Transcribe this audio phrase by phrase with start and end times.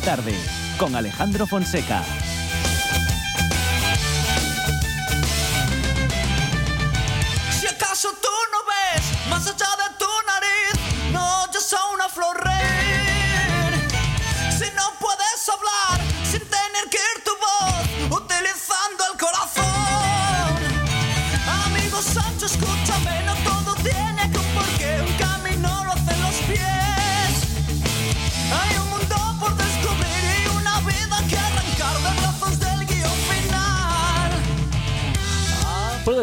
[0.00, 0.34] tarde
[0.78, 2.02] con Alejandro Fonseca.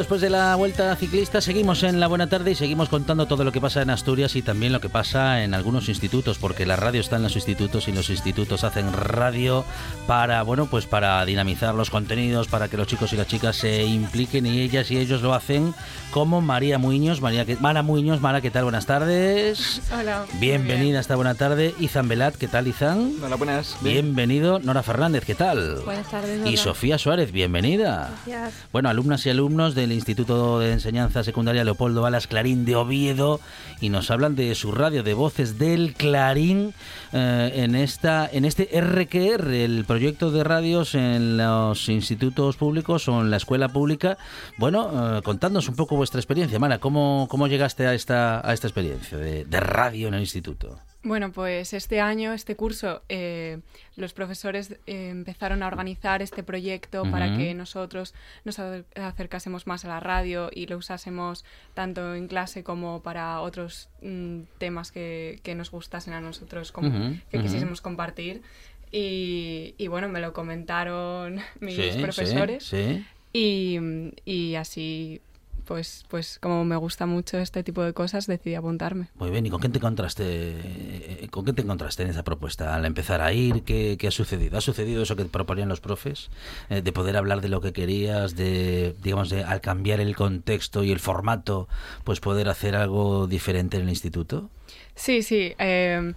[0.04, 3.54] Después de la vuelta ciclista seguimos en la buena tarde y seguimos contando todo lo
[3.54, 7.00] que pasa en Asturias y también lo que pasa en algunos institutos, porque la radio
[7.00, 9.64] está en los institutos y los institutos hacen radio
[10.06, 13.84] para, bueno, pues para dinamizar los contenidos, para que los chicos y las chicas se
[13.86, 15.74] impliquen y ellas y ellos lo hacen
[16.12, 18.64] como María Muñoz, María que- Mara Muñoz, Mara, ¿qué tal?
[18.64, 19.82] Buenas tardes.
[19.98, 20.26] Hola.
[20.34, 21.74] Bienvenida a esta buena tarde.
[21.80, 23.14] Izan Velat, ¿qué tal, Izan?
[23.24, 23.78] Hola, buenas.
[23.80, 24.60] Bienvenido.
[24.60, 25.80] Nora Fernández, ¿qué tal?
[25.86, 26.46] Buenas tardes.
[26.46, 26.58] Y.
[26.58, 28.12] Sofía Suárez, bienvenida.
[28.28, 28.54] Gracias.
[28.74, 33.40] Bueno, alumnas y alumnos del Instituto de Enseñanza Secundaria Leopoldo Alas Clarín de Oviedo
[33.82, 36.74] y nos hablan de su radio de voces del Clarín
[37.12, 43.22] eh, en esta en este RQR, el proyecto de radios en los institutos públicos o
[43.22, 44.18] en la escuela pública.
[44.58, 48.68] Bueno, eh, contadnos un poco vuestra experiencia, Mara, ¿cómo, cómo llegaste a esta, a esta
[48.68, 50.80] experiencia de radio en el instituto?
[51.04, 53.60] Bueno, pues este año, este curso, eh,
[53.98, 58.14] los profesores eh, empezaron a organizar este proyecto para que nosotros
[58.46, 63.90] nos acercásemos más a la radio y lo usásemos tanto en clase como para otros
[64.02, 66.90] mm, temas que, que nos gustasen a nosotros, como
[67.30, 68.42] que quisiésemos compartir.
[68.90, 73.06] Y, y bueno, me lo comentaron mis Sí, sí, profesores sí.
[73.34, 73.80] Y,
[74.24, 75.20] y así,
[75.66, 79.08] pues, pues como me gusta mucho este tipo de cosas, decidí apuntarme.
[79.16, 82.76] Muy bien, ¿y con qué te encontraste, eh, con qué te encontraste en esa propuesta?
[82.76, 84.58] Al empezar a ir, ¿qué, qué ha sucedido?
[84.58, 86.30] ¿Ha sucedido eso que proponían los profes?
[86.70, 90.84] Eh, de poder hablar de lo que querías, de, digamos, de al cambiar el contexto
[90.84, 91.68] y el formato,
[92.04, 94.50] pues poder hacer algo diferente en el instituto?
[94.96, 96.14] Sí, sí, eh,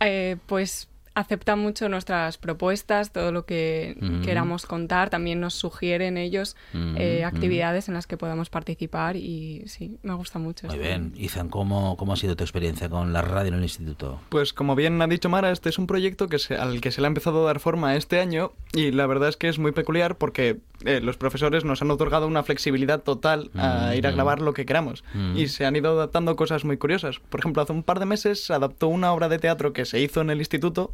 [0.00, 4.22] eh, pues aceptan mucho nuestras propuestas, todo lo que Ujú.
[4.22, 7.28] queramos contar, también nos sugieren ellos Ujú, eh, ujú.
[7.36, 10.66] actividades en las que podamos participar y sí, me gusta mucho.
[10.66, 10.86] Muy esto.
[10.88, 11.12] bien.
[11.16, 14.20] Izan, ¿cómo, ¿cómo ha sido tu experiencia con la radio en el instituto?
[14.28, 17.00] Pues como bien ha dicho Mara, este es un proyecto que se- al que se
[17.00, 19.70] le ha empezado a dar forma este año y la verdad es que es muy
[19.72, 24.10] peculiar porque eh, los profesores nos han otorgado una flexibilidad total a Mm, ir a
[24.10, 24.14] mm.
[24.14, 25.36] grabar lo que queramos Mm.
[25.36, 27.20] y se han ido adaptando cosas muy curiosas.
[27.30, 30.00] Por ejemplo, hace un par de meses se adaptó una obra de teatro que se
[30.00, 30.92] hizo en el instituto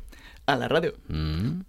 [0.55, 0.95] a la radio.
[1.09, 1.61] Mm,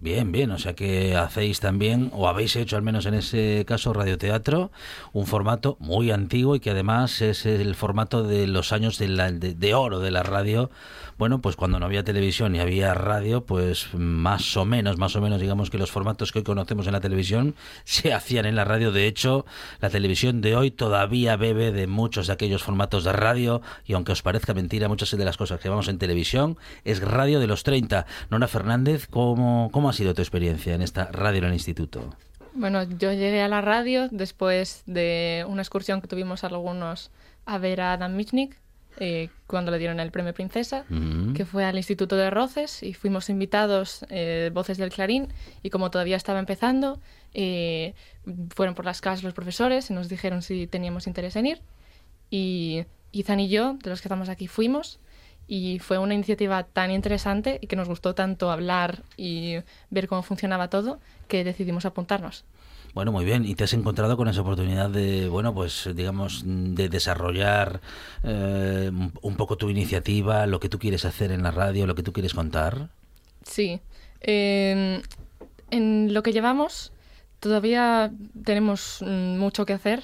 [0.00, 3.92] Bien, bien, o sea que hacéis también, o habéis hecho al menos en ese caso,
[3.92, 4.70] radioteatro,
[5.12, 9.32] un formato muy antiguo y que además es el formato de los años de, la-
[9.32, 10.70] de- oro de la radio.
[11.18, 15.20] Bueno, pues cuando no había televisión y había radio, pues más o menos, más o
[15.20, 18.64] menos, digamos que los formatos que hoy conocemos en la televisión se hacían en la
[18.64, 18.92] radio.
[18.92, 19.46] De hecho,
[19.80, 24.12] la televisión de hoy todavía bebe de muchos de aquellos formatos de radio y aunque
[24.12, 27.64] os parezca mentira, muchas de las cosas que vamos en televisión es radio de los
[27.64, 28.06] 30.
[28.30, 32.14] Nora Fernández, ¿cómo, cómo ha sido tu experiencia en esta radio en el instituto?
[32.54, 37.10] Bueno, yo llegué a la radio después de una excursión que tuvimos algunos
[37.46, 38.56] a ver a Dan Michnik
[39.00, 41.32] eh, cuando le dieron el premio Princesa, Mm.
[41.34, 45.28] que fue al Instituto de Roces y fuimos invitados, eh, voces del Clarín,
[45.62, 46.98] y como todavía estaba empezando,
[47.32, 47.94] eh,
[48.56, 51.60] fueron por las casas los profesores y nos dijeron si teníamos interés en ir.
[52.28, 54.98] Y Izan y yo, de los que estamos aquí, fuimos.
[55.48, 59.56] Y fue una iniciativa tan interesante y que nos gustó tanto hablar y
[59.90, 62.44] ver cómo funcionaba todo que decidimos apuntarnos.
[62.94, 63.44] Bueno, muy bien.
[63.44, 67.80] ¿Y te has encontrado con esa oportunidad de, bueno, pues digamos, de desarrollar
[68.24, 68.90] eh,
[69.22, 72.12] un poco tu iniciativa, lo que tú quieres hacer en la radio, lo que tú
[72.12, 72.88] quieres contar?
[73.44, 73.80] Sí.
[74.20, 75.02] Eh,
[75.70, 76.92] en lo que llevamos,
[77.40, 78.10] todavía
[78.44, 80.02] tenemos mm, mucho que hacer.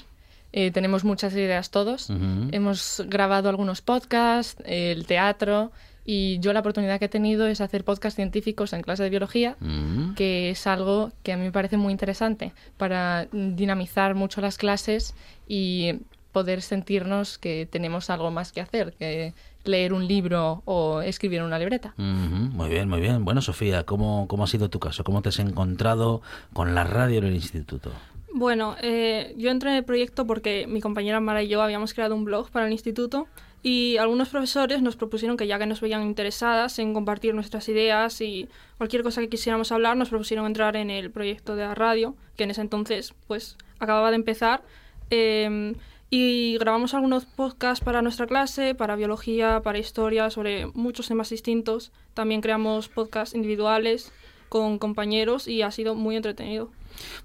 [0.57, 2.09] Eh, tenemos muchas ideas todos.
[2.53, 5.73] Hemos grabado algunos podcasts, el teatro,
[6.05, 9.57] y yo la oportunidad que he tenido es hacer podcasts científicos en clase de biología,
[9.59, 10.15] Mm.
[10.15, 15.17] que es algo que a mí me parece muy interesante para dinamizar mucho las clases
[15.49, 15.95] y
[16.31, 19.35] poder sentirnos que tenemos algo más que hacer, que
[19.65, 21.95] leer un libro o escribir una libreta.
[21.97, 23.25] Muy bien, muy bien.
[23.25, 25.03] Bueno, Sofía, ¿cómo, ¿cómo ha sido tu caso?
[25.03, 26.23] ¿Cómo te has encontrado
[26.53, 27.91] con la radio en el instituto?
[28.37, 32.17] Bueno, eh, yo entré en el proyecto porque mi compañera Mara y yo habíamos creado
[32.17, 33.29] un blog para el instituto
[33.63, 38.21] y algunos profesores nos propusieron que ya que nos veían interesadas en compartir nuestras ideas
[38.21, 42.17] y cualquier cosa que quisiéramos hablar, nos propusieron entrar en el proyecto de la radio,
[42.37, 44.63] que en ese entonces pues acababa de empezar.
[45.11, 45.75] eh,
[46.11, 51.93] Y grabamos algunos podcasts para nuestra clase, para biología, para historia, sobre muchos temas distintos.
[52.15, 54.13] También creamos podcasts individuales
[54.49, 56.71] con compañeros y ha sido muy entretenido.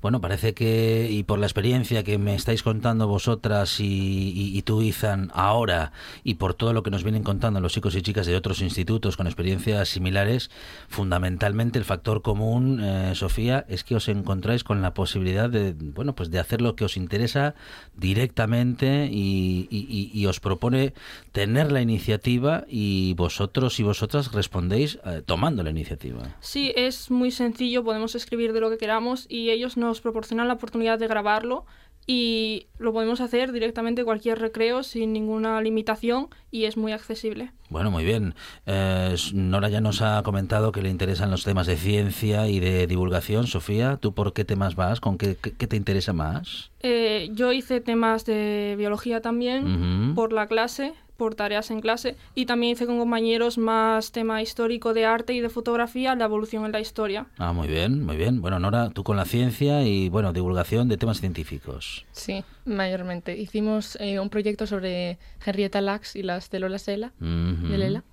[0.02, 5.32] Bueno, parece que, y por la experiencia que me estáis contando vosotras y, tú, Izan,
[5.34, 5.92] ahora,
[6.24, 9.18] y por todo lo que nos vienen contando los chicos y chicas de otros institutos
[9.18, 10.50] con experiencias similares,
[10.88, 16.16] fundamentalmente el factor común, eh, Sofía, es que os encontráis con la posibilidad de, bueno,
[16.16, 17.56] pues de hacer lo que os interesa
[17.96, 20.94] directamente y, os propone
[21.32, 26.36] tener la iniciativa y vosotros y vosotras respondéis eh, tomando la iniciativa.
[26.40, 30.56] Sí, es muy sencillo, podemos escribir de lo que queramos y ellos nos proporcionan la
[30.56, 31.66] oportunidad de grabarlo
[32.08, 37.52] y lo podemos hacer directamente cualquier recreo sin ninguna limitación y es muy accesible.
[37.70, 38.34] Bueno, muy bien.
[38.66, 42.88] Eh, Nora ya nos ha comentado que le interesan los temas de ciencia y de
[42.88, 43.46] divulgación.
[43.46, 45.02] Sofía, ¿tú por qué temas vas?
[45.02, 46.72] ¿Con qué, qué, te interesa más?
[46.80, 52.48] Eh, yo hice temas de biología también por la clase por tareas en clase y
[52.48, 56.72] también hice con compañeros más tema histórico de arte y de fotografía, la evolución en
[56.72, 57.28] la historia.
[57.38, 58.42] Ah, muy bien, muy bien.
[58.42, 62.06] Bueno, Nora, tú con la ciencia y, bueno, divulgación de temas científicos.
[62.12, 63.38] Sí, mayormente.
[63.38, 68.04] Hicimos eh, un proyecto sobre Henrietta Lacks y las células Lela, de Lela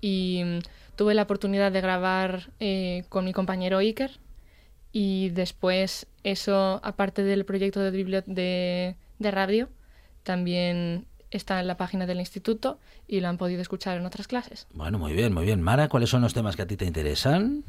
[0.00, 0.58] y mm,
[0.96, 4.12] tuve la oportunidad de grabar eh, con mi compañero Iker
[4.92, 7.90] y después eso, aparte del proyecto de,
[8.26, 9.68] de, de radio,
[10.22, 11.06] también
[11.36, 14.66] está en la página del instituto y lo han podido escuchar en otras clases.
[14.72, 15.60] Bueno, muy bien, muy bien.
[15.62, 17.64] Mara, ¿cuáles son los temas que a ti te interesan?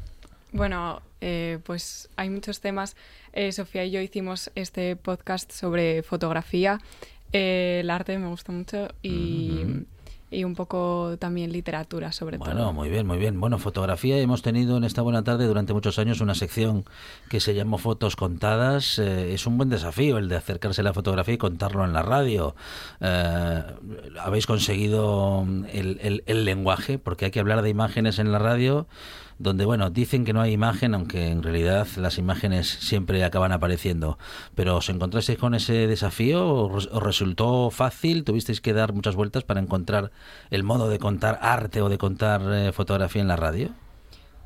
[0.52, 2.96] Bueno, eh, pues hay muchos temas.
[3.32, 6.80] Eh, Sofía y yo hicimos este podcast sobre fotografía.
[7.32, 9.64] Eh, el arte me gusta mucho y
[10.30, 12.46] y un poco también literatura sobre todo.
[12.46, 13.38] Bueno, muy bien, muy bien.
[13.40, 16.84] Bueno, fotografía hemos tenido en esta buena tarde durante muchos años una sección
[17.28, 18.98] que se llamó Fotos Contadas.
[18.98, 22.02] Eh, es un buen desafío el de acercarse a la fotografía y contarlo en la
[22.02, 22.54] radio.
[23.00, 23.62] Eh,
[24.20, 28.86] habéis conseguido el, el lenguaje, porque hay que hablar de imágenes en la radio
[29.44, 34.18] donde, bueno, dicen que no hay imagen, aunque en realidad las imágenes siempre acaban apareciendo.
[34.56, 36.48] Pero ¿os encontrasteis con ese desafío?
[36.48, 38.24] ¿Os resultó fácil?
[38.24, 40.10] ¿Tuvisteis que dar muchas vueltas para encontrar
[40.50, 43.68] el modo de contar arte o de contar eh, fotografía en la radio?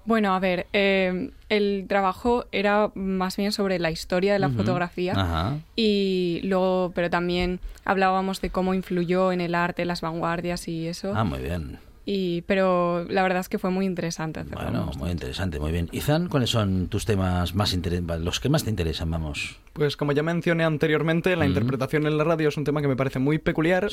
[0.05, 5.61] Bueno, a ver, eh, el trabajo era más bien sobre la historia de la fotografía
[5.77, 11.13] y luego, pero también hablábamos de cómo influyó en el arte las vanguardias y eso.
[11.15, 11.79] Ah, muy bien.
[12.11, 14.43] Y, pero la verdad es que fue muy interesante.
[14.45, 15.91] Bueno, muy interesante, muy bien.
[15.93, 19.57] Izan, ¿cuáles son tus temas más interesantes, los que más te interesan, vamos?
[19.75, 22.97] Pues como ya mencioné anteriormente, la interpretación en la radio es un tema que me
[22.97, 23.89] parece muy peculiar.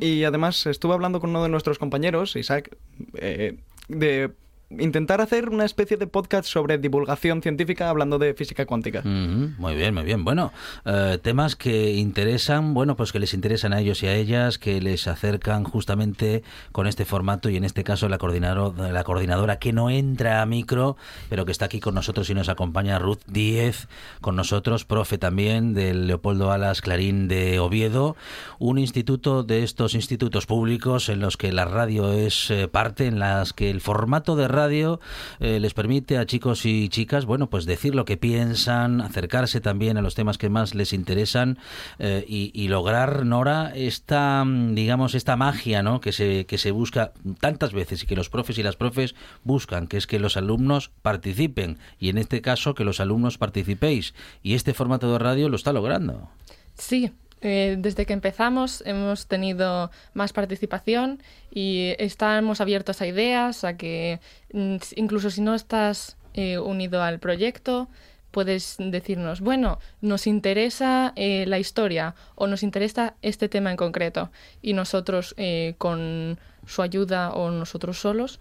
[0.00, 2.76] Y además estuve hablando con uno de nuestros compañeros, Isaac,
[3.14, 3.56] eh,
[3.86, 4.32] de
[4.78, 9.02] intentar hacer una especie de podcast sobre divulgación científica hablando de física cuántica.
[9.02, 10.24] muy bien, muy bien.
[10.24, 10.52] Bueno,
[10.84, 14.80] eh, temas que interesan, bueno, pues que les interesan a ellos y a ellas, que
[14.80, 19.72] les acercan justamente con este formato y en este caso la, coordinadora, la coordinadora que
[19.72, 20.96] no entra a micro,
[21.28, 23.88] pero que está aquí con nosotros y nos acompaña Ruth Díez,
[24.20, 28.16] con nosotros, profe también del Leopoldo Alas Clarín de Oviedo,
[28.58, 33.18] un instituto de estos institutos públicos en los que la radio es eh, parte, en
[33.18, 35.00] las que el formato de radio radio
[35.40, 39.96] eh, les permite a chicos y chicas, bueno, pues decir lo que piensan, acercarse también
[39.96, 41.58] a los temas que más les interesan
[41.98, 46.00] eh, y, lograr, Nora, esta, digamos, esta magia, ¿no?
[46.00, 49.14] Que se, que se busca tantas veces y que los profes y las profes
[49.44, 54.14] buscan, que es que los alumnos participen y en este caso que los alumnos participéis.
[54.42, 56.28] Y este formato de radio lo está logrando.
[56.76, 63.76] Sí, eh, desde que empezamos hemos tenido más participación y estamos abiertos a ideas, a
[63.76, 64.20] que
[64.52, 67.88] mm, incluso si no estás eh, unido al proyecto,
[68.30, 74.30] puedes decirnos, bueno, nos interesa eh, la historia o nos interesa este tema en concreto
[74.62, 75.34] y nosotros
[75.78, 78.38] con su ayuda o nosotros solos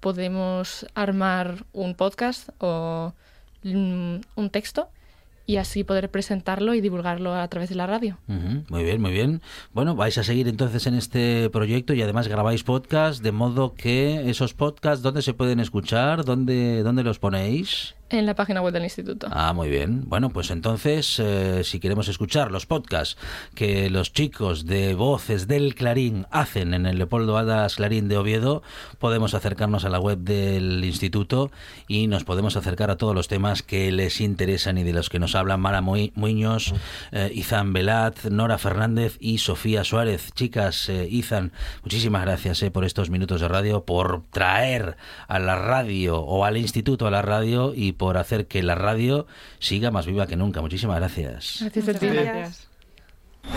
[0.00, 3.12] podemos armar un podcast o
[3.62, 4.88] mm, un texto
[5.46, 8.18] y así poder presentarlo y divulgarlo a través de la radio.
[8.26, 9.42] Muy bien, muy bien.
[9.72, 14.30] Bueno, vais a seguir entonces en este proyecto y además grabáis podcast, de modo que
[14.30, 16.24] esos podcasts, ¿dónde se pueden escuchar?
[16.24, 17.94] ¿Dónde, dónde los ponéis?
[18.12, 19.26] En la página web del instituto.
[19.30, 20.02] Ah, muy bien.
[20.06, 23.16] Bueno, pues entonces, eh, si queremos escuchar los podcasts
[23.54, 28.62] que los chicos de Voces del Clarín hacen en el Leopoldo Adas Clarín de Oviedo,
[28.98, 31.50] podemos acercarnos a la web del instituto
[31.88, 35.18] y nos podemos acercar a todos los temas que les interesan y de los que
[35.18, 36.74] nos hablan Mara Muñoz,
[37.12, 40.32] eh, Izan Velat, Nora Fernández y Sofía Suárez.
[40.34, 41.52] Chicas, eh, Izan,
[41.82, 47.06] muchísimas gracias por estos minutos de radio, por traer a la radio o al instituto
[47.06, 49.28] a la radio y por hacer que la radio
[49.60, 50.60] siga más viva que nunca.
[50.60, 51.58] Muchísimas gracias.
[51.60, 52.08] Gracias a ti.
[52.08, 52.68] Gracias.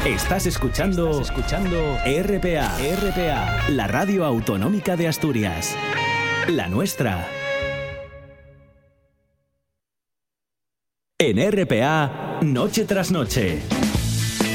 [0.05, 5.75] Estás escuchando, escuchando RPA, RPA, la radio autonómica de Asturias.
[6.47, 7.27] La nuestra.
[11.17, 13.63] En RPA, noche tras noche.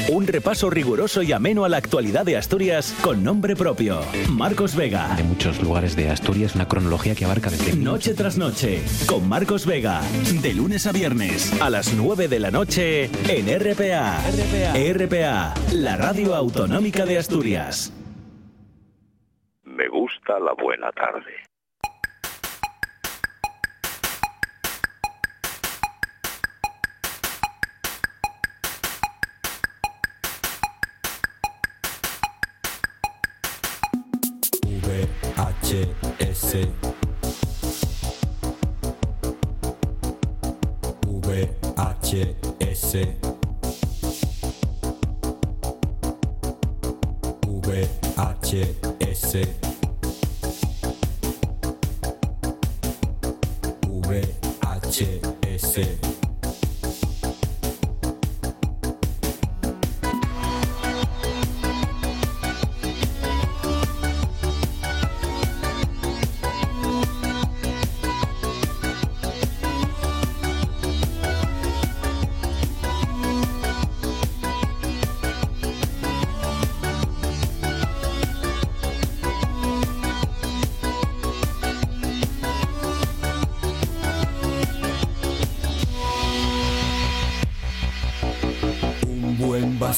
[0.09, 4.01] Un repaso riguroso y ameno a la actualidad de Asturias con nombre propio.
[4.29, 5.15] Marcos Vega.
[5.15, 7.75] De muchos lugares de Asturias, una cronología que abarca desde...
[7.75, 10.01] Noche tras noche, con Marcos Vega.
[10.41, 14.19] De lunes a viernes, a las 9 de la noche, en RPA.
[14.31, 14.73] RPA.
[14.93, 17.93] RPA, la radio autonómica de Asturias.
[19.63, 21.50] Me gusta la buena tarde.
[35.81, 36.67] VHS
[41.07, 42.11] VHS
[42.61, 43.30] VHS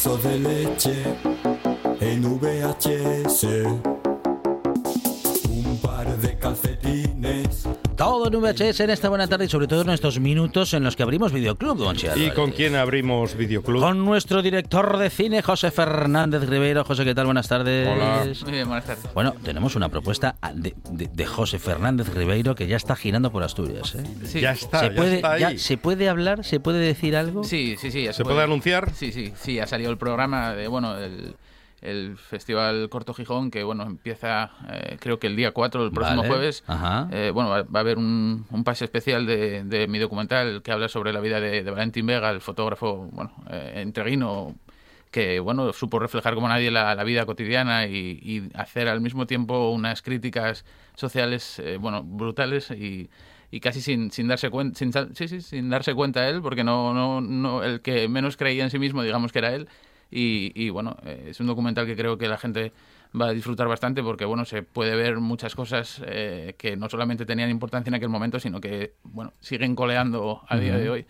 [0.03, 1.17] buen vaso de leche
[1.99, 3.92] en VHS.
[8.33, 11.03] En VHS en esta buena tarde y sobre todo en estos minutos en los que
[11.03, 13.79] abrimos Videoclub, don Che ¿Y con quién abrimos Videoclub?
[13.79, 16.83] Con nuestro director de cine, José Fernández Rivero.
[16.83, 17.25] José, ¿qué tal?
[17.25, 17.87] Buenas tardes.
[17.87, 18.25] Hola.
[18.43, 19.05] Muy bien, buenas tardes.
[19.13, 23.43] Bueno, tenemos una propuesta de, de- de José Fernández Ribeiro que ya está girando por
[23.43, 23.93] Asturias.
[23.93, 24.03] ¿eh?
[24.25, 24.41] Sí.
[24.41, 25.41] Ya está, ¿Se, ya puede, está ahí.
[25.41, 26.43] ya- ¿Se puede hablar?
[26.43, 27.43] ¿Se puede decir algo?
[27.43, 28.05] Sí, sí, sí.
[28.05, 28.91] ya ¿Se puede anunciar?
[28.95, 29.59] Sí, sí, sí.
[29.59, 31.35] Ha salido el programa de, bueno, el,
[31.83, 36.17] el Festival Corto Gijón, que, bueno, empieza, eh, creo que el día 4, el próximo
[36.21, 36.27] Vale.
[36.29, 36.63] jueves.
[37.11, 40.71] Eh, bueno, va, va a haber un, un pase especial de, de mi documental que
[40.71, 44.55] habla sobre la vida de, de Valentín Vega, el fotógrafo, bueno, eh, entreguino
[45.11, 49.27] que bueno supo reflejar como nadie la, la vida cotidiana y, y hacer al mismo
[49.27, 53.11] tiempo unas críticas sociales eh, bueno brutales y,
[53.51, 56.63] y casi sin, sin darse cuenta sin, sa- sí, sí, sin darse cuenta él porque
[56.63, 59.67] no, no, no el que menos creía en sí mismo digamos que era él
[60.13, 62.71] y, y, bueno eh, es un documental que creo que la gente
[63.19, 67.25] va a disfrutar bastante porque bueno se puede ver muchas cosas eh, que no solamente
[67.25, 71.05] tenían importancia en aquel momento sino que bueno siguen coleando a día de hoy.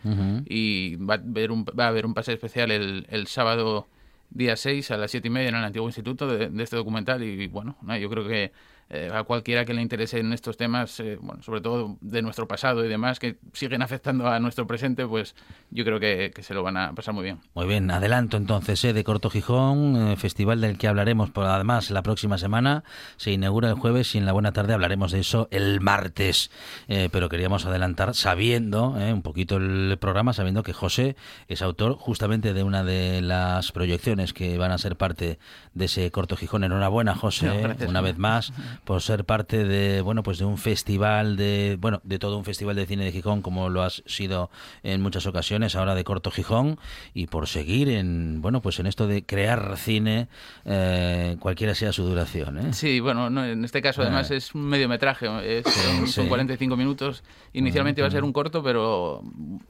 [0.46, 3.88] y va a haber un, va a haber un pase especial el, el sábado
[4.30, 7.24] día 6 a las 7 y media en el antiguo instituto de, de este documental
[7.24, 8.52] y bueno, yo creo que
[8.94, 12.48] eh, a cualquiera que le interese en estos temas, eh, bueno, sobre todo de nuestro
[12.48, 15.36] pasado y demás, que siguen afectando a nuestro presente, pues
[15.72, 17.40] yo creo que, que se lo van a pasar muy bien.
[17.56, 18.94] Muy bien, adelanto entonces ¿eh?
[18.94, 22.84] de Corto Gijón, eh, festival del que hablaremos por, además la próxima semana.
[23.18, 26.52] Se inaugura el jueves y en la buena tarde hablaremos de eso el martes.
[26.88, 31.16] Pero queríamos adelantar sabiendo eh, un poquito el programa, sabiendo que José
[31.48, 35.40] es autor justamente de una de las proyecciones que van a ser parte
[35.74, 36.64] de ese Corto Gijón.
[36.64, 38.54] Enhorabuena, José, No, una vez más
[38.86, 42.76] por ser parte de bueno pues de un festival de bueno de todo un festival
[42.76, 44.50] de cine de Gijón como lo has sido
[44.84, 46.78] en muchas ocasiones ahora de corto Gijón
[47.14, 50.28] y por seguir en bueno pues en esto de crear cine
[50.66, 52.74] eh, cualquiera sea su duración ¿eh?
[52.74, 54.36] Sí, bueno, no, en este caso además Ah.
[54.36, 55.28] es un mediometraje,
[55.60, 56.30] es- Sí, son, son sí.
[56.30, 57.24] 45 minutos.
[57.54, 59.22] Inicialmente iba a ser un corto, pero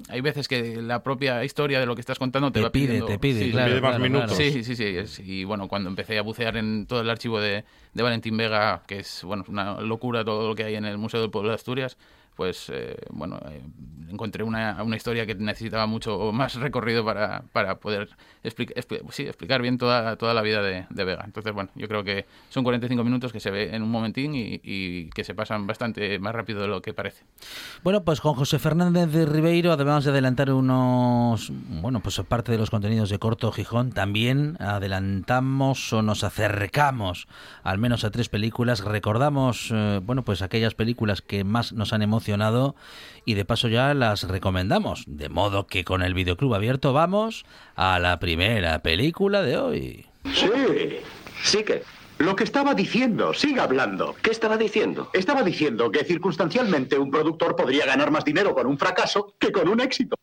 [0.10, 2.86] hay veces que la propia historia de lo que estás contando te, Te va pide,
[2.88, 3.06] pidiendo...
[3.08, 4.38] te pide, Sí, claro, pide más claro, minutos.
[4.38, 4.52] claro.
[4.52, 4.84] Sí, sí, sí.
[4.86, 8.84] es- y bueno, cuando empecé a bucear en todo el archivo de, de Valentín Vega,
[8.88, 11.56] que es bueno una locura todo lo que hay en el Museo del Pueblo de
[11.56, 11.98] Asturias,
[12.36, 13.62] pues eh, bueno, eh,
[14.10, 18.10] encontré una, una historia que necesitaba mucho más recorrido para, para poder
[19.10, 21.24] sí, explicar bien toda, toda la vida de, Vega.
[21.26, 24.62] Entonces, bueno, yo creo que son 45 minutos que se ve en un momentín y,
[24.64, 27.24] y que se pasan bastante más rápido de lo que parece.
[27.84, 32.58] Bueno, pues con José Fernández de Ribeiro, además de adelantar unos, bueno, pues parte de
[32.58, 37.28] los contenidos de Corto Gijón, también adelantamos o nos acercamos
[37.64, 42.02] al menos a tres películas, recordamos, eh, bueno, pues aquellas películas que más nos han
[42.02, 42.23] emocionado
[43.26, 48.00] y de paso ya las recomendamos, de modo que con el videoclub abierto vamos a
[48.00, 50.06] la primera película de hoy.
[50.34, 50.50] Sí,
[51.44, 51.84] sí que.
[52.20, 54.16] Lo que estaba diciendo, siga hablando.
[54.22, 55.10] ¿Qué estaba diciendo?
[55.14, 59.68] Estaba diciendo que circunstancialmente un productor podría ganar más dinero con un fracaso que con
[59.68, 60.16] un éxito.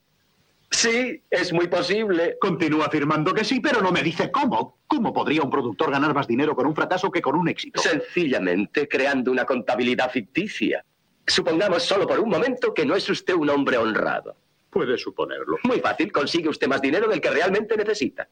[0.71, 2.37] Sí, es muy posible.
[2.41, 4.79] Continúa afirmando que sí, pero no me dice cómo.
[4.87, 7.81] ¿Cómo podría un productor ganar más dinero con un fracaso que con un éxito?
[7.81, 10.85] Sencillamente creando una contabilidad ficticia.
[11.31, 14.35] Supongamos solo por un momento que no es usted un hombre honrado.
[14.69, 15.59] Puede suponerlo.
[15.63, 18.29] Muy fácil, consigue usted más dinero del que realmente necesita.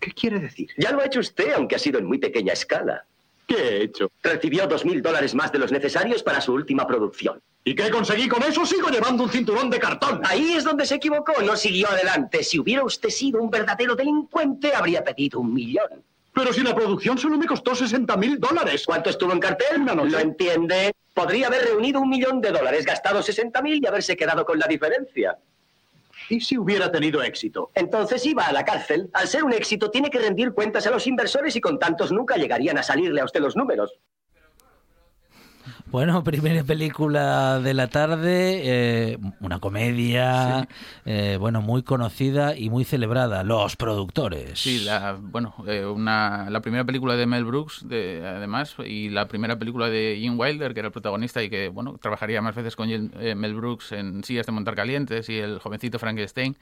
[0.00, 0.70] ¿Qué quiere decir?
[0.78, 3.04] Ya lo ha hecho usted, aunque ha sido en muy pequeña escala.
[3.46, 4.10] ¿Qué he hecho?
[4.22, 7.40] Recibió dos mil dólares más de los necesarios para su última producción.
[7.64, 8.64] ¿Y qué conseguí con eso?
[8.64, 10.22] Sigo llevando un cinturón de cartón.
[10.24, 12.42] Ahí es donde se equivocó, no siguió adelante.
[12.44, 16.02] Si hubiera usted sido un verdadero delincuente, habría pedido un millón.
[16.32, 18.84] Pero si la producción solo me costó 60 mil dólares.
[18.86, 19.84] ¿Cuánto estuvo en cartel?
[19.84, 20.92] No, no ¿Lo entiende?
[21.14, 24.66] Podría haber reunido un millón de dólares, gastado 60 mil y haberse quedado con la
[24.66, 25.38] diferencia.
[26.28, 27.70] ¿Y si hubiera tenido éxito?
[27.74, 29.10] Entonces iba a la cárcel.
[29.12, 32.36] Al ser un éxito, tiene que rendir cuentas a los inversores y con tantos nunca
[32.36, 33.98] llegarían a salirle a usted los números.
[35.92, 40.66] Bueno, primera película de la tarde, eh, una comedia,
[41.04, 44.58] eh, bueno, muy conocida y muy celebrada, Los Productores.
[44.58, 49.28] Sí, la, bueno, eh, una, la primera película de Mel Brooks, de, además, y la
[49.28, 52.74] primera película de Gene Wilder, que era el protagonista y que, bueno, trabajaría más veces
[52.74, 56.56] con Mel Brooks en Sillas de Montar Calientes y el jovencito Frankenstein.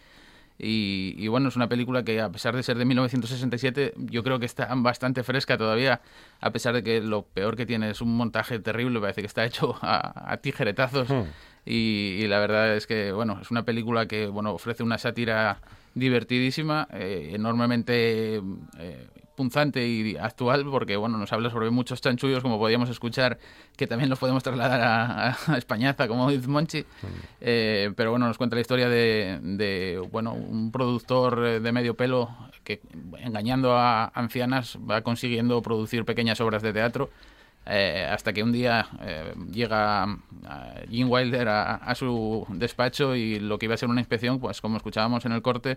[0.62, 4.44] Y, bueno, es una película que a pesar de ser de 1967, yo creo que
[4.44, 6.02] está bastante fresca todavía,
[6.40, 9.44] a pesar de que lo peor que tiene es un montaje terrible, parece que está
[9.44, 11.08] hecho a, tijeretazos.
[11.08, 11.24] Hmm.
[11.64, 15.60] Y, la verdad es que, bueno, es una película que, bueno, ofrece una sátira
[15.94, 18.42] divertidísima, eh, enormemente
[18.78, 19.06] eh,
[19.40, 23.38] punzante y actual porque bueno nos habla sobre muchos chanchullos como podíamos escuchar
[23.74, 26.84] que también los podemos trasladar a, Españaza como dice Monchi.
[27.40, 32.28] Eh, pero bueno nos cuenta la historia de, bueno un productor de medio pelo
[32.64, 32.82] que
[33.20, 37.08] engañando a ancianas va consiguiendo producir pequeñas obras de teatro
[37.66, 40.18] eh, hasta que un día eh, llega
[40.88, 44.76] Jim Wilder a, su despacho y lo que iba a ser una inspección, pues como
[44.76, 45.76] escuchábamos en el corte,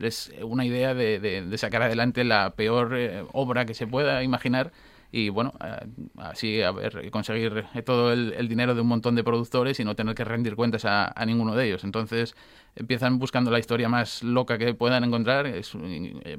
[0.00, 4.72] es una idea de, sacar adelante la peor eh, obra que se pueda imaginar
[5.16, 5.52] y bueno,
[6.16, 10.16] así a ver, conseguir todo el, dinero de un montón de productores y no tener
[10.16, 11.84] que rendir cuentas a, a ninguno de ellos.
[11.84, 12.34] Entonces,
[12.74, 15.62] empiezan buscando la historia más loca que puedan encontrar, eh,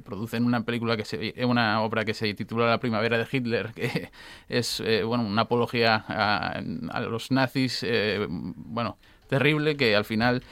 [0.04, 3.72] producen una película que se, eh, una obra que se titula La primavera de Hitler,
[3.74, 4.12] que
[4.50, 6.60] es eh, bueno una apología a,
[7.00, 7.86] los nazis,
[8.28, 8.98] bueno
[9.30, 10.44] terrible que al final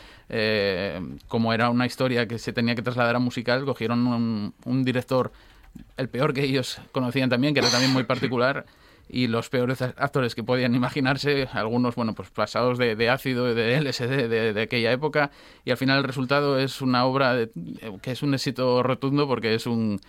[1.28, 5.34] como era una historia que se tenía que trasladar a musical, cogieron un, un director
[5.98, 8.66] el peor que ellos conocían también, que era también muy particular
[9.10, 14.28] y los peores actores que podían imaginarse, algunos, bueno, pues pasados de, ácido, de LSD
[14.28, 15.30] de, aquella época,
[15.66, 17.48] y al final el resultado es una obra
[18.02, 20.00] que es un éxito rotundo porque es un,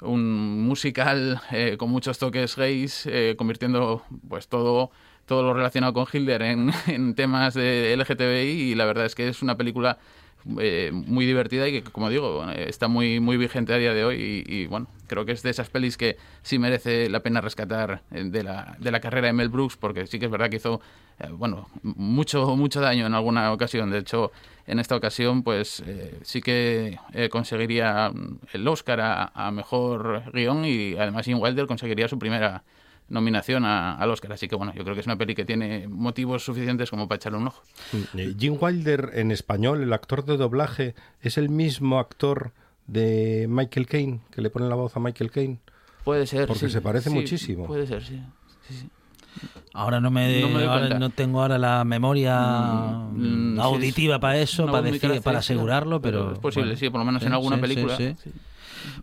[0.00, 4.90] un musical eh, con muchos toques gays, eh, convirtiendo pues todo
[5.26, 9.28] todo lo relacionado con Hitler en, en temas de LGTBI y la verdad es que
[9.28, 9.98] es una película
[10.60, 14.44] eh, muy divertida y que, como digo, está muy, muy vigente a día de hoy.
[14.46, 18.24] Y, bueno, creo que es de esas pelis que sí merece la pena rescatar eh,
[18.24, 20.80] de la, de la carrera de Mel Brooks, porque sí que es verdad que hizo
[21.18, 23.90] eh, bueno, mucho, mucho daño en alguna ocasión.
[23.90, 24.32] De hecho,
[24.66, 25.82] en esta ocasión, pues
[26.22, 26.98] sí que
[27.30, 28.12] conseguiría
[28.52, 32.62] el Oscar a, a, mejor guion y además Ian Wilder conseguiría su primera
[33.08, 34.32] nominación a, al Oscar.
[34.32, 37.16] Así que bueno, yo creo que es una peli que tiene motivos suficientes como para
[37.16, 37.62] echarle un ojo.
[38.14, 42.52] Eh, Jim Wilder en español, el actor de doblaje, es el mismo actor
[42.86, 45.58] de Michael Caine, que le pone la voz a Michael Caine.
[46.04, 46.46] Puede ser.
[46.46, 47.66] Porque se parece muchísimo.
[47.66, 48.20] Puede ser, sí.
[49.72, 50.40] Ahora no me,
[50.98, 56.32] no, tengo ahora la memoria mm, mm, auditiva para eso, para decir, para asegurarlo, pero,
[56.32, 57.98] es posible, sí, por lo menos en alguna película.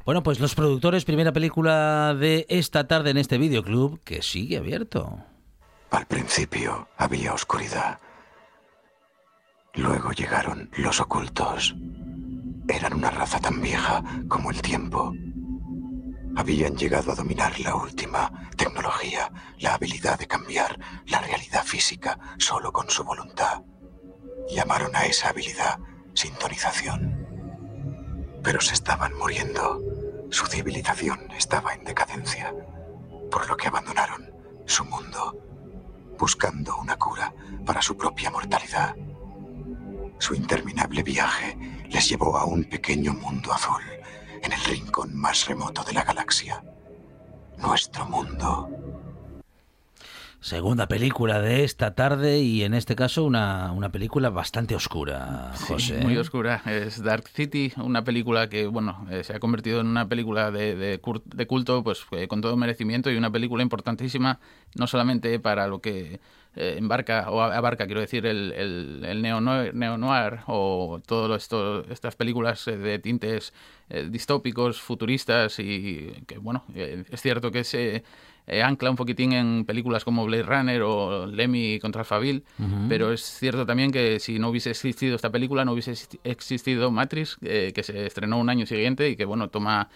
[0.05, 5.23] Bueno, pues los productores, primera película de esta tarde en este videoclub que sigue abierto.
[5.91, 7.99] Al principio había oscuridad.
[9.75, 11.75] Luego llegaron los ocultos.
[12.67, 15.13] Eran una raza tan vieja como el tiempo.
[16.35, 22.71] Habían llegado a dominar la última tecnología, la habilidad de cambiar la realidad física solo
[22.71, 23.61] con su voluntad.
[24.49, 25.77] Llamaron a esa habilidad
[26.13, 27.20] sintonización
[28.43, 29.81] pero se estaban muriendo.
[30.29, 32.53] Su civilización estaba en decadencia,
[33.29, 34.31] por lo que abandonaron
[34.65, 35.37] su mundo,
[36.17, 37.33] buscando una cura
[37.65, 38.95] para su propia mortalidad.
[40.19, 41.57] Su interminable viaje
[41.89, 43.81] les llevó a un pequeño mundo azul,
[44.41, 46.63] en el rincón más remoto de la galaxia.
[47.57, 48.69] Nuestro mundo.
[50.41, 55.99] Segunda película de esta tarde y en este caso una, una película bastante oscura, José.
[56.01, 56.63] muy oscura.
[56.65, 60.75] Es Dark City, una película que bueno eh, se ha convertido en una película de,
[60.75, 64.39] de, de culto pues eh, con todo merecimiento y una película importantísima
[64.73, 66.19] no solamente para lo que
[66.55, 71.47] eh, embarca o abarca, quiero decir, el, el, el neo, neo, noir o todas
[71.91, 73.53] estas películas de tintes
[74.09, 78.03] distópicos, futuristas y que bueno, es cierto que se
[78.51, 82.43] eh, ancla un poquitín en películas como Blade Runner o Lemmy contra Alphaville,
[82.89, 85.93] pero es cierto también que si no hubiese existido esta película, no hubiese
[86.25, 89.87] existido Matrix, eh, que se estrenó un año siguiente y que, bueno, toma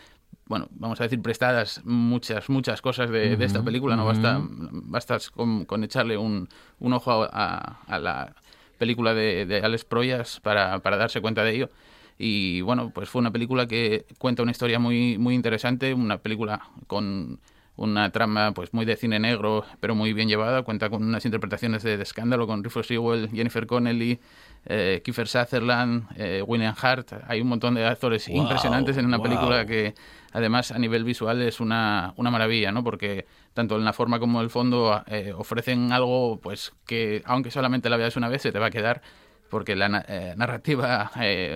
[0.45, 3.97] bueno, vamos a decir, prestadas muchas, muchas cosas de, esta película.
[3.97, 6.47] No basta, basta con, echarle un,
[6.79, 8.35] un ojo a, la
[8.77, 11.69] película de, de Alex Proyas para, para, darse cuenta de ello.
[12.17, 16.61] Y bueno, pues fue una película que cuenta una historia muy, muy interesante, una película
[16.87, 17.39] con
[17.77, 20.63] una trama pues muy de cine negro, pero muy bien llevada.
[20.63, 24.19] Cuenta con unas interpretaciones de, escándalo con Rufus Sewell, Jennifer Connelly,
[24.65, 27.13] eh, Kiefer Sutherland, eh, William Hart.
[27.27, 29.93] Hay un montón de actores impresionantes en una película que
[30.31, 32.83] además a nivel visual es una, una maravilla, ¿no?
[32.83, 37.51] Porque tanto en la forma como en el fondo eh, ofrecen algo pues que aunque
[37.51, 39.01] solamente la veas una vez se te va a quedar
[39.49, 41.11] porque la eh, narrativa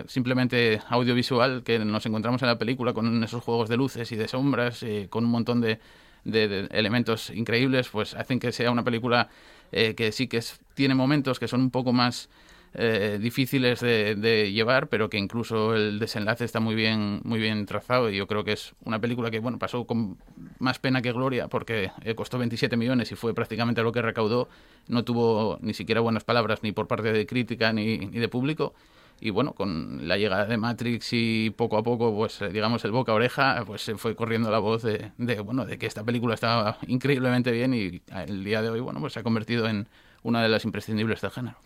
[0.07, 4.27] simplemente audiovisual que nos encontramos en la película con esos juegos de luces y de
[4.27, 5.79] sombras, con un montón de,
[6.23, 9.29] de, elementos increíbles, pues hacen que sea una película
[9.71, 10.41] eh, que sí que
[10.73, 12.29] tiene momentos que son un poco más
[12.75, 18.09] eh, difíciles de, llevar, pero que incluso el desenlace está muy bien, muy bien trazado.
[18.11, 20.17] Y yo creo que es una película que bueno pasó con
[20.59, 24.49] más pena que gloria, porque eh, costó 27 millones y fue prácticamente lo que recaudó.
[24.87, 28.73] No tuvo ni siquiera buenas palabras ni por parte de crítica ni de público
[29.21, 32.91] y bueno, con la llegada de Matrix y poco a poco, pues eh, digamos el
[32.91, 35.11] boca a oreja, pues se fue corriendo la voz de,
[35.43, 39.13] bueno, de que esta película estaba increíblemente bien y el día de hoy, bueno, pues
[39.13, 39.87] se ha convertido en
[40.23, 41.57] una de las imprescindibles del género.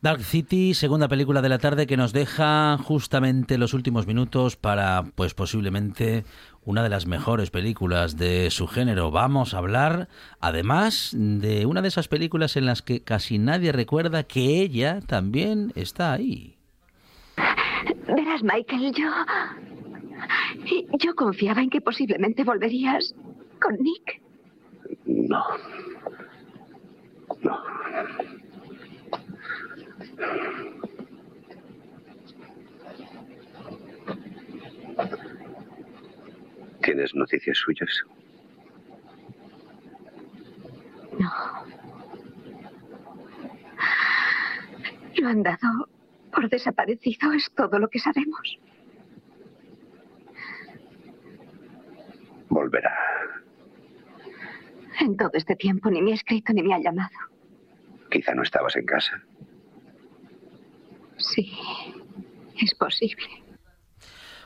[0.00, 5.04] Dark City, segunda película de la tarde que nos deja justamente los últimos minutos para,
[5.14, 6.24] pues posiblemente
[6.64, 9.10] una de las mejores películas de su género.
[9.10, 10.08] Vamos a hablar,
[10.40, 15.72] además, de una de esas películas en las que casi nadie recuerda que ella también
[15.74, 16.59] está ahí.
[18.14, 19.10] Verás, Michael, yo...
[20.98, 23.14] Yo confiaba en que posiblemente volverías
[23.60, 24.20] con Nick.
[25.06, 25.42] No.
[27.42, 27.62] No.
[36.82, 37.90] ¿Tienes noticias suyas?
[41.18, 41.30] No.
[45.16, 45.88] Lo han dado
[46.30, 48.58] por desaparecido es todo lo que sabemos.
[52.48, 52.96] Volverá.
[55.00, 57.16] En todo este tiempo ni me ha escrito ni me ha llamado.
[58.10, 59.22] Quizá no estabas en casa.
[61.16, 61.52] Sí,
[62.60, 63.26] es posible.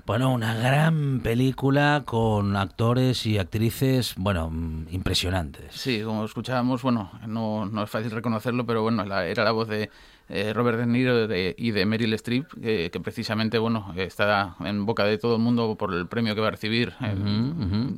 [0.07, 4.53] Bueno, una gran película con actores y actrices, bueno,
[4.91, 5.73] impresionantes.
[5.73, 9.89] Sí, como escuchábamos, bueno, no, no es fácil reconocerlo, pero bueno, era la voz de
[10.29, 15.19] eh, Robert De Niro y de Meryl Streep, que precisamente bueno está en boca de
[15.19, 17.97] todo el mundo por el premio que va a recibir, el,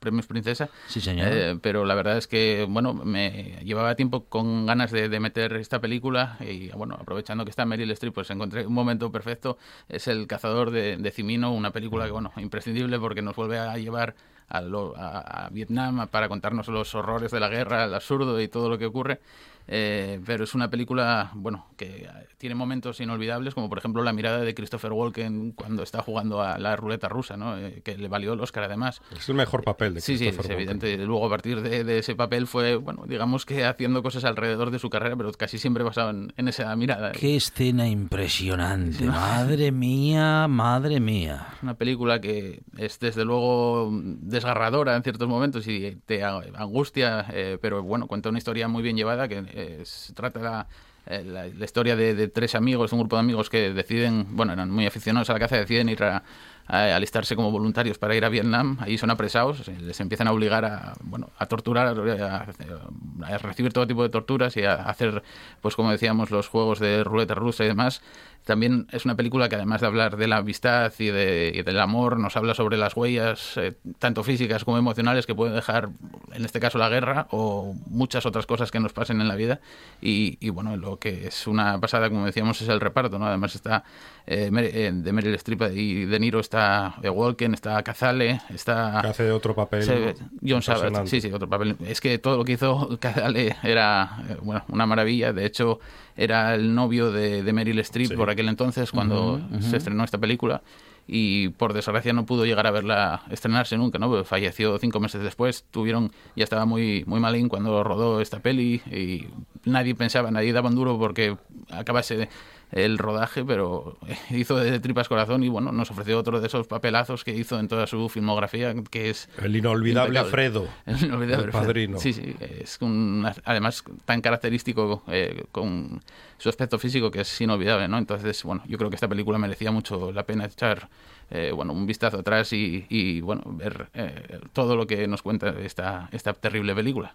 [0.00, 0.68] premio Princesa.
[0.88, 1.28] Sí, señor.
[1.30, 5.80] Eh, pero la verdad es que bueno me llevaba tiempo con ganas de, meter esta
[5.80, 9.58] película y bueno aprovechando que está Meryl Streep, pues encontré un momento perfecto.
[9.88, 13.76] Es El cazador de, de Cimino, una película que bueno imprescindible porque nos vuelve a
[13.76, 14.14] llevar
[14.48, 18.78] a, a, Vietnam para contarnos los horrores de la guerra, el absurdo y todo lo
[18.78, 19.20] que ocurre.
[19.68, 24.40] Eh, pero es una película, bueno, que tiene momentos inolvidables, como por ejemplo la mirada
[24.40, 27.56] de Christopher Walken cuando está jugando a la ruleta rusa, ¿no?
[27.56, 29.00] Eh, que le valió el Oscar además.
[29.16, 30.96] Es el mejor papel de Christopher Sí, sí, es evidente.
[30.98, 34.90] Luego a partir de, ese papel fue, bueno, digamos que haciendo cosas alrededor de su
[34.90, 37.12] carrera, pero casi siempre basado en, esa mirada.
[37.12, 41.46] Qué escena impresionante, madre mía, madre mía.
[41.62, 47.82] Una película que es desde luego desgarradora en ciertos momentos y te angustia, eh, pero
[47.82, 49.38] bueno, cuenta una historia muy bien llevada que
[49.84, 50.66] se trata
[51.06, 54.70] eh, la, la, historia de, tres amigos, un grupo de amigos que deciden, bueno, eran
[54.70, 56.22] muy aficionados a la caza, deciden ir a,
[56.68, 58.78] alistarse como voluntarios para ir a Vietnam.
[58.80, 64.04] Ahí son apresados, les empiezan a obligar a, bueno, a torturar, a, recibir todo tipo
[64.04, 65.24] de torturas y a hacer,
[65.60, 68.00] pues como decíamos, los juegos de ruleta rusa y demás.
[68.44, 72.18] También es una película que además de hablar de la amistad y, de, del amor,
[72.18, 75.90] nos habla sobre las huellas, eh, tanto físicas como emocionales, que pueden dejar
[76.32, 79.60] en este caso la guerra o muchas otras cosas que nos pasen en la vida.
[80.00, 83.26] Y, bueno, lo que es una pasada, como decíamos, es el reparto, ¿no?
[83.26, 83.84] Además está
[84.26, 88.98] eh, eh, de Meryl Streep y De Niro está de Walken, está Cazale, está...
[89.02, 90.16] Que hace otro papel.
[90.44, 91.76] John Sabat, sí, sí, otro papel.
[91.86, 95.32] Es que todo lo que hizo Cazale era, bueno, una maravilla.
[95.32, 95.78] De hecho,
[96.16, 100.62] era el novio de, de Meryl Streep por aquel entonces, cuando se estrenó esta película
[101.06, 104.24] y por desgracia no pudo llegar a verla estrenarse nunca, ¿no?
[104.24, 109.26] Falleció cinco meses después, tuvieron, ya estaba muy, muy malín cuando rodó esta peli y
[109.64, 111.36] nadie pensaba, nadie daba un duro porque
[111.70, 112.28] acabase
[112.72, 113.98] el rodaje, pero
[114.30, 117.68] hizo de tripas corazón y bueno, nos ofreció otro de esos papelazos que hizo en
[117.68, 119.28] toda su filmografía, que es...
[119.40, 121.98] El inolvidable Fredo, el, inolvidable el padrino.
[121.98, 126.02] Sí, sí, es un, además tan característico eh, con
[126.38, 127.98] su aspecto físico que es inolvidable, ¿no?
[127.98, 130.88] Entonces, bueno, yo creo que esta película merecía mucho la pena echar
[131.34, 136.10] eh, bueno, un vistazo atrás y, bueno, ver eh, todo lo que nos cuenta esta,
[136.12, 137.14] esta terrible película.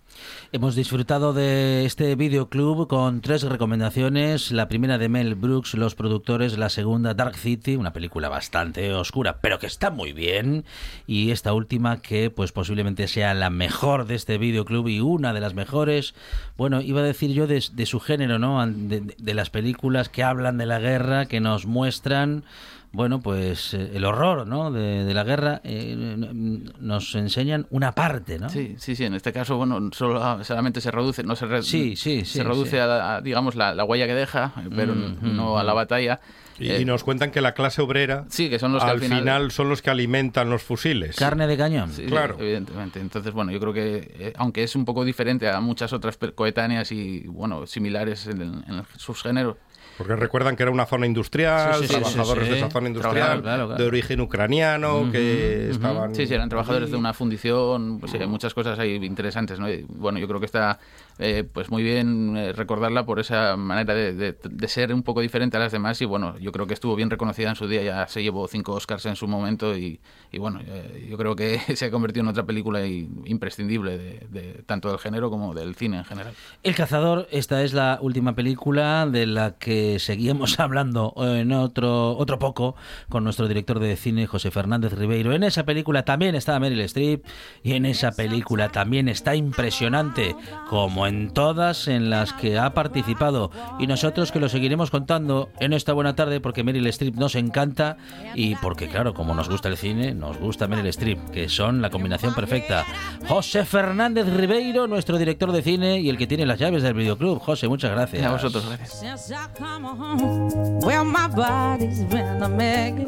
[0.51, 4.51] Hemos disfrutado de este videoclub con tres recomendaciones.
[4.51, 9.37] La primera de Mel Brooks, Los productores, la segunda Dark City, una película bastante oscura,
[9.39, 10.65] pero que está muy bien.
[11.05, 15.41] Y esta última que pues posiblemente sea la mejor de este videoclub y una de
[15.41, 16.15] las mejores,
[16.57, 18.65] bueno, iba a decir yo de, su género, ¿no?
[18.65, 22.43] de las películas que hablan de la guerra, que nos muestran
[22.91, 24.71] bueno, pues eh, el horror ¿no?
[24.71, 28.49] de, la guerra eh, nos enseñan una parte, ¿no?
[28.49, 29.05] Sí, sí, sí.
[29.05, 33.21] En este caso, bueno, solo, solamente se reduce, no se, sí, sí, se reduce A,
[33.21, 36.19] digamos, la, huella que deja, pero mm, no a la batalla.
[36.59, 39.51] Y, eh, nos cuentan que la clase obrera, sí, que son los que al, final,
[39.51, 41.15] son los que alimentan los fusiles.
[41.15, 41.91] Carne de cañón.
[42.07, 42.35] claro.
[42.39, 42.99] Evidentemente.
[42.99, 47.27] Entonces, bueno, yo creo que, aunque es un poco diferente a muchas otras coetáneas y,
[47.27, 49.57] bueno, similares en, en sus géneros,
[49.97, 55.11] porque recuerdan que era una zona industrial, trabajadores de esa zona industrial, de origen ucraniano,
[55.11, 56.13] que estaban...
[56.15, 59.69] Sí, sí, eran trabajadores de una fundición, pues muchas cosas ahí interesantes, ¿no?
[59.69, 60.79] Y, bueno, yo creo que está
[61.19, 64.35] eh, pues muy bien eh, recordarla por esa manera de,
[64.67, 66.01] ser un poco diferente a las demás.
[66.01, 68.73] Y bueno, yo creo que estuvo bien reconocida en su día, ya se llevó cinco
[68.73, 69.99] Oscars en su momento y,
[70.37, 74.99] bueno, eh, yo creo que se ha convertido en otra película imprescindible de, tanto del
[74.99, 76.33] género como del cine en general.
[76.63, 82.37] El cazador, esta es la última película de la que seguíamos hablando en otro, otro
[82.37, 82.66] poco
[83.09, 85.33] con nuestro director de cine José Fernández Ribeiro.
[85.33, 87.25] En esa película también está Meryl Streep
[87.63, 90.35] y en esa película también está impresionante
[90.69, 93.51] como en todas en las que ha participado.
[93.79, 97.97] Y nosotros que lo seguiremos contando en esta buena tarde porque Meryl Streep nos encanta
[98.35, 101.89] y porque, claro, como nos gusta el cine, nos gusta Meryl Streep, que son la
[101.89, 102.85] combinación perfecta.
[103.27, 107.39] José Fernández Ribeiro, nuestro director de cine y el que tiene las llaves del videoclub.
[107.39, 108.23] José, muchas gracias.
[108.25, 109.31] A vosotros, gracias.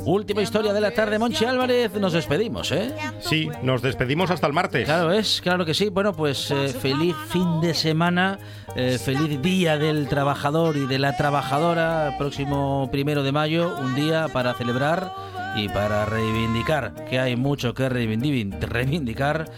[0.05, 1.93] Última historia de la tarde, Monchi Álvarez.
[1.93, 2.93] Nos despedimos, ¿eh?
[3.19, 4.85] Sí, nos despedimos hasta el martes.
[4.85, 5.89] Claro es, claro que sí.
[5.89, 8.39] Bueno, pues eh, feliz fin de semana.
[8.75, 14.27] Eh, feliz Día del Trabajador y de la Trabajadora, próximo primero de mayo, un día
[14.31, 15.11] para celebrar
[15.55, 19.49] y para reivindicar, que hay mucho que reivindicar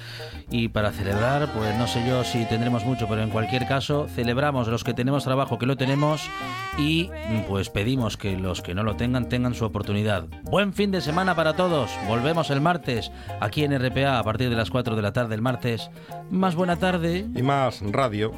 [0.51, 4.67] y para celebrar, pues no sé yo si tendremos mucho, pero en cualquier caso celebramos
[4.67, 6.29] los que tenemos trabajo que lo tenemos
[6.77, 7.09] y
[7.47, 10.25] pues pedimos que los que no lo tengan tengan su oportunidad.
[10.43, 11.89] Buen fin de semana para todos.
[12.07, 15.41] Volvemos el martes aquí en RPA a partir de las 4 de la tarde el
[15.41, 15.89] martes.
[16.29, 18.31] Más buena tarde y más radio.